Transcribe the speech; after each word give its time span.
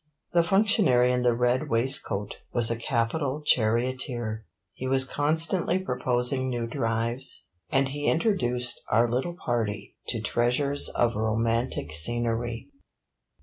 The 0.33 0.41
functionary 0.41 1.11
in 1.11 1.21
the 1.21 1.35
red 1.35 1.69
waistcoat 1.69 2.37
was 2.53 2.71
a 2.71 2.75
capital 2.75 3.43
charioteer; 3.45 4.47
he 4.73 4.87
was 4.87 5.05
constantly 5.05 5.77
proposing 5.77 6.49
new 6.49 6.65
drives, 6.65 7.49
and 7.69 7.87
he 7.89 8.07
introduced 8.07 8.81
our 8.87 9.07
little 9.07 9.35
party 9.35 9.95
to 10.07 10.19
treasures 10.19 10.89
of 10.89 11.13
romantic 11.15 11.93
scenery. 11.93 12.71